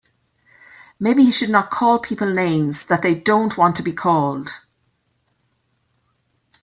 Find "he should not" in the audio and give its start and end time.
1.25-1.69